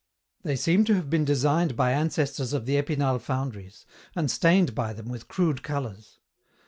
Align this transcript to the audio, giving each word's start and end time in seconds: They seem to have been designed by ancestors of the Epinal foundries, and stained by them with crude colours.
They 0.41 0.55
seem 0.55 0.83
to 0.85 0.95
have 0.95 1.11
been 1.11 1.25
designed 1.25 1.75
by 1.75 1.91
ancestors 1.91 2.53
of 2.53 2.65
the 2.65 2.75
Epinal 2.75 3.19
foundries, 3.21 3.85
and 4.15 4.31
stained 4.31 4.73
by 4.73 4.93
them 4.93 5.09
with 5.09 5.27
crude 5.27 5.61
colours. 5.61 6.17